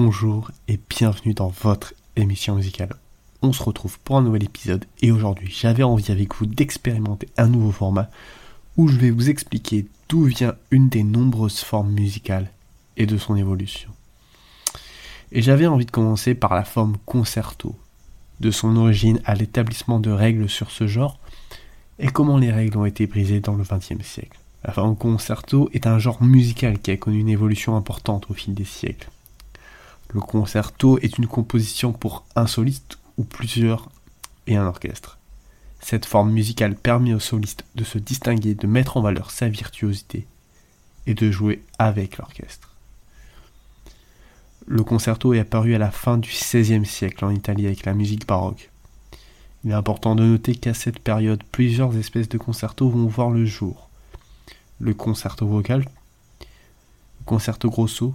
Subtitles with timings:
[0.00, 2.94] bonjour et bienvenue dans votre émission musicale.
[3.42, 7.48] On se retrouve pour un nouvel épisode et aujourd'hui j'avais envie avec vous d'expérimenter un
[7.48, 8.08] nouveau format
[8.76, 12.48] où je vais vous expliquer d'où vient une des nombreuses formes musicales
[12.96, 13.90] et de son évolution.
[15.32, 17.74] Et j'avais envie de commencer par la forme concerto,
[18.38, 21.18] de son origine à l'établissement de règles sur ce genre
[21.98, 24.38] et comment les règles ont été brisées dans le XXe siècle.
[24.62, 28.54] La forme concerto est un genre musical qui a connu une évolution importante au fil
[28.54, 29.08] des siècles.
[30.10, 33.90] Le concerto est une composition pour un soliste ou plusieurs
[34.46, 35.18] et un orchestre.
[35.80, 40.26] Cette forme musicale permet au soliste de se distinguer, de mettre en valeur sa virtuosité
[41.06, 42.74] et de jouer avec l'orchestre.
[44.66, 48.26] Le concerto est apparu à la fin du XVIe siècle en Italie avec la musique
[48.26, 48.70] baroque.
[49.64, 53.44] Il est important de noter qu'à cette période, plusieurs espèces de concertos vont voir le
[53.44, 53.88] jour.
[54.78, 55.80] Le concerto vocal,
[56.40, 58.14] le concerto grosso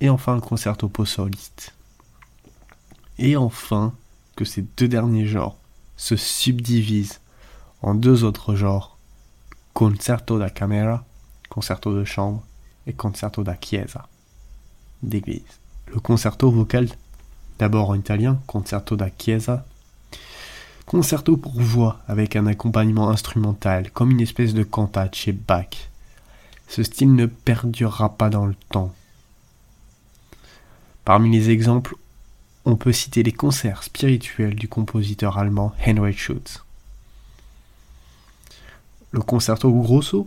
[0.00, 1.74] et enfin le concerto pour soliste.
[3.18, 3.94] Et enfin,
[4.36, 5.56] que ces deux derniers genres
[5.96, 7.20] se subdivisent
[7.82, 8.98] en deux autres genres,
[9.72, 11.04] concerto da camera,
[11.48, 12.42] concerto de chambre,
[12.86, 14.08] et concerto da chiesa,
[15.02, 15.60] d'église.
[15.92, 16.88] Le concerto vocal,
[17.58, 19.66] d'abord en italien, concerto da chiesa,
[20.84, 25.90] concerto pour voix avec un accompagnement instrumental, comme une espèce de cantate chez Bach.
[26.68, 28.94] Ce style ne perdurera pas dans le temps.
[31.06, 31.94] Parmi les exemples,
[32.64, 36.64] on peut citer les concerts spirituels du compositeur allemand Heinrich Schütz.
[39.12, 40.26] Le concerto grosso,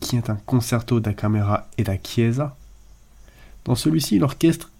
[0.00, 2.56] qui est un concerto da camera et da chiesa.
[3.66, 4.70] Dans celui-ci, l'orchestre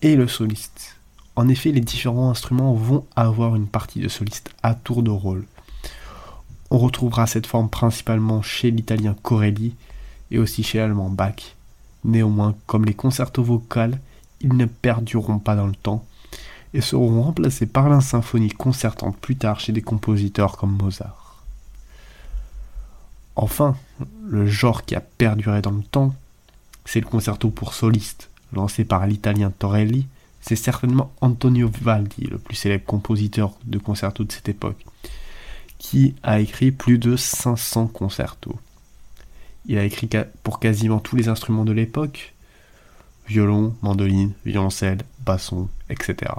[0.00, 0.96] et le soliste.
[1.36, 5.44] En effet, les différents instruments vont avoir une partie de soliste à tour de rôle.
[6.70, 9.74] On retrouvera cette forme principalement chez l'italien Corelli
[10.30, 11.54] et aussi chez l'allemand Bach.
[12.02, 14.00] Néanmoins, comme les concertos vocales,
[14.40, 16.04] ils ne perdureront pas dans le temps
[16.74, 21.42] et seront remplacés par la symphonie concertante plus tard chez des compositeurs comme Mozart.
[23.36, 23.76] Enfin,
[24.26, 26.14] le genre qui a perduré dans le temps,
[26.84, 30.06] c'est le concerto pour soliste, lancé par l'italien Torelli,
[30.40, 34.84] c'est certainement Antonio Vivaldi, le plus célèbre compositeur de concerto de cette époque,
[35.78, 38.58] qui a écrit plus de 500 concertos.
[39.66, 40.08] Il a écrit
[40.42, 42.34] pour quasiment tous les instruments de l'époque,
[43.28, 46.32] violon, mandoline, violoncelle, basson, etc.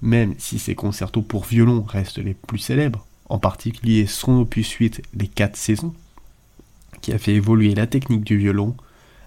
[0.00, 5.02] Même si ces concertos pour violon restent les plus célèbres, en particulier son opus 8
[5.14, 5.94] Les 4 saisons,
[7.00, 8.74] qui a fait évoluer la technique du violon,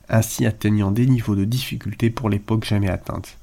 [0.09, 3.38] ainsi atteignant des niveaux de difficulté pour l'époque jamais atteintes.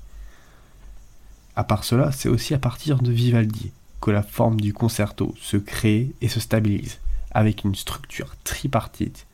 [1.57, 3.71] À part cela, c'est aussi à partir de Vivaldi
[4.01, 6.99] que la forme du concerto se crée et se stabilise,
[7.31, 9.27] avec une structure tripartite,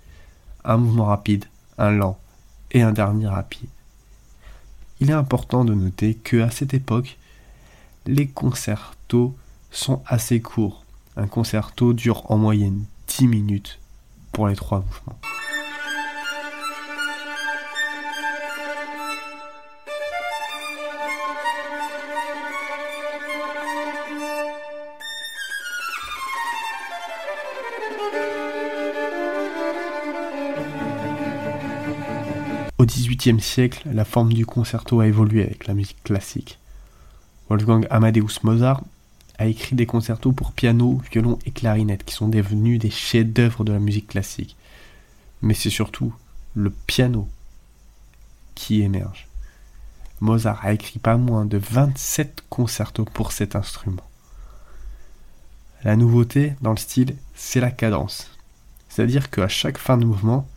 [0.64, 1.46] un mouvement rapide,
[1.78, 2.18] un lent
[2.72, 3.68] et un dernier rapide.
[5.00, 7.18] Il est important de noter que à cette époque,
[8.06, 9.34] les concertos
[9.70, 10.84] sont assez courts.
[11.16, 13.78] Un concerto dure en moyenne 10 minutes
[14.32, 15.18] pour les trois mouvements.
[32.80, 36.58] Au XVIIIe siècle, la forme du concerto a évolué avec la musique classique.
[37.50, 38.82] Wolfgang Amadeus Mozart
[39.36, 43.72] a écrit des concertos pour piano, violon et clarinette qui sont devenus des chefs-d'œuvre de
[43.74, 44.56] la musique classique.
[45.42, 46.14] Mais c'est surtout
[46.54, 47.28] le piano
[48.54, 49.28] qui émerge.
[50.20, 54.08] Mozart a écrit pas moins de 27 concertos pour cet instrument.
[55.84, 58.30] La nouveauté dans le style, c'est la cadence.
[58.88, 60.48] C'est-à-dire qu'à chaque fin de mouvement,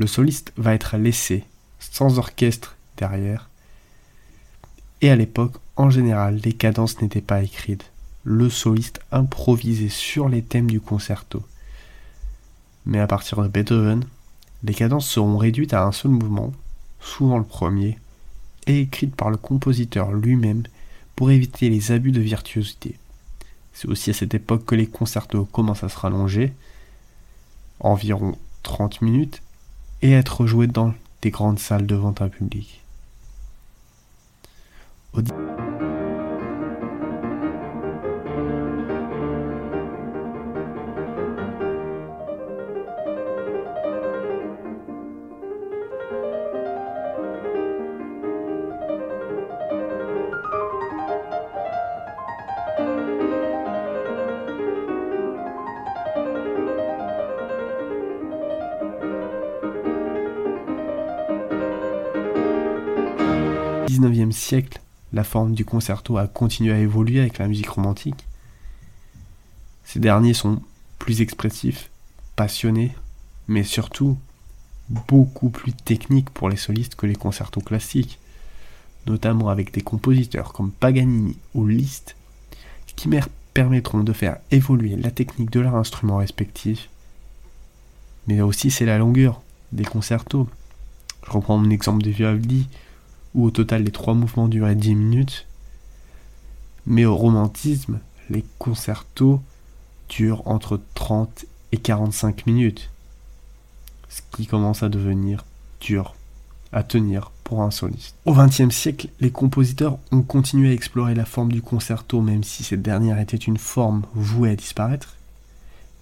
[0.00, 1.44] le soliste va être laissé
[1.78, 3.50] sans orchestre derrière.
[5.02, 7.84] Et à l'époque, en général, les cadences n'étaient pas écrites.
[8.24, 11.42] Le soliste improvisait sur les thèmes du concerto.
[12.86, 14.06] Mais à partir de Beethoven,
[14.62, 16.54] les cadences seront réduites à un seul mouvement,
[17.02, 17.98] souvent le premier,
[18.66, 20.62] et écrites par le compositeur lui-même
[21.14, 22.96] pour éviter les abus de virtuosité.
[23.74, 26.54] C'est aussi à cette époque que les concertos commencent à se rallonger,
[27.80, 29.42] environ 30 minutes,
[30.02, 32.80] et être joué dans des grandes salles devant un public.
[64.00, 64.80] 19e siècle,
[65.12, 68.26] la forme du concerto a continué à évoluer avec la musique romantique.
[69.84, 70.62] Ces derniers sont
[70.98, 71.90] plus expressifs,
[72.36, 72.94] passionnés,
[73.48, 74.16] mais surtout
[74.88, 78.18] beaucoup plus techniques pour les solistes que les concertos classiques,
[79.06, 82.16] notamment avec des compositeurs comme Paganini ou Liszt,
[82.96, 83.08] qui
[83.54, 86.88] permettront de faire évoluer la technique de leur instrument respectif.
[88.26, 89.42] Mais aussi c'est la longueur
[89.72, 90.48] des concertos.
[91.26, 92.68] Je reprends mon exemple de Vivaldi,
[93.34, 95.46] où au total les trois mouvements duraient 10 minutes.
[96.86, 99.40] Mais au romantisme, les concertos
[100.08, 102.90] durent entre 30 et 45 minutes.
[104.08, 105.44] Ce qui commence à devenir
[105.80, 106.14] dur
[106.72, 108.14] à tenir pour un soliste.
[108.26, 112.62] Au XXe siècle, les compositeurs ont continué à explorer la forme du concerto même si
[112.62, 115.16] cette dernière était une forme vouée à disparaître.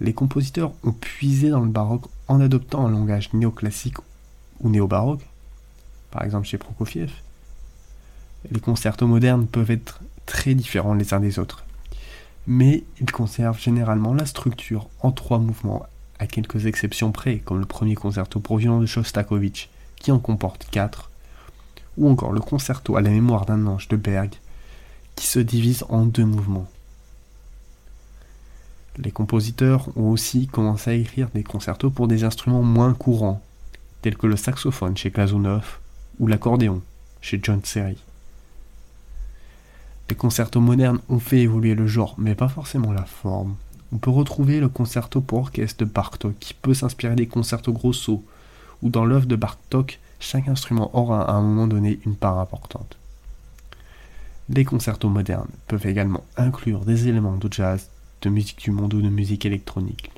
[0.01, 3.99] Les compositeurs ont puisé dans le baroque en adoptant un langage néoclassique
[4.61, 5.27] ou néo-baroque,
[6.11, 7.11] par exemple chez Prokofiev.
[8.51, 11.65] Les concertos modernes peuvent être très différents les uns des autres,
[12.47, 15.87] mais ils conservent généralement la structure en trois mouvements,
[16.19, 20.67] à quelques exceptions près, comme le premier concerto pour violon de Shostakovich, qui en comporte
[20.71, 21.11] quatre,
[21.97, 24.35] ou encore le concerto à la mémoire d'un ange de Berg,
[25.17, 26.69] qui se divise en deux mouvements.
[28.99, 33.43] Les compositeurs ont aussi commencé à écrire des concertos pour des instruments moins courants,
[34.03, 35.79] tels que le saxophone chez Glazunov
[36.19, 36.83] ou l'accordéon
[37.21, 37.97] chez John Serry.
[40.11, 43.57] Les concertos modernes ont fait évoluer le genre, mais pas forcément la forme.
[43.93, 48.25] On peut retrouver le concerto pour orchestre de Bartok qui peut s'inspirer des concertos grosso,
[48.83, 52.97] ou dans l'œuvre de Bartok, chaque instrument aura à un moment donné une part importante.
[54.49, 57.91] Les concertos modernes peuvent également inclure des éléments de jazz,
[58.23, 60.11] de musique du monde ou de musique électronique.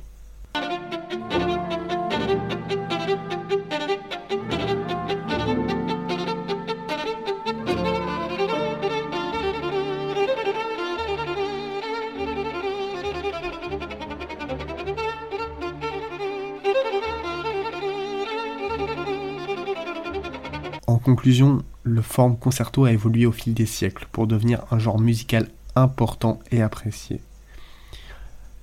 [21.01, 25.49] Conclusion, le forme concerto a évolué au fil des siècles pour devenir un genre musical
[25.75, 27.21] important et apprécié.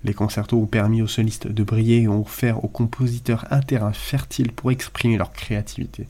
[0.05, 3.93] Les concertos ont permis aux solistes de briller et ont offert aux compositeurs un terrain
[3.93, 6.09] fertile pour exprimer leur créativité.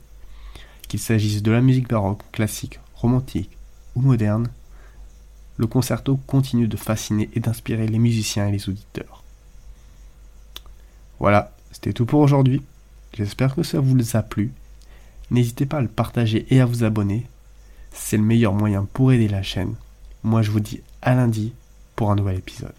[0.87, 3.57] Qu'il s'agisse de la musique baroque, classique, romantique
[3.95, 4.49] ou moderne,
[5.57, 9.23] le concerto continue de fasciner et d'inspirer les musiciens et les auditeurs.
[11.19, 12.61] Voilà, c'était tout pour aujourd'hui.
[13.13, 14.53] J'espère que ça vous a plu
[15.31, 17.25] N'hésitez pas à le partager et à vous abonner.
[17.91, 19.75] C'est le meilleur moyen pour aider la chaîne.
[20.23, 21.53] Moi je vous dis à lundi
[21.95, 22.73] pour un nouvel épisode.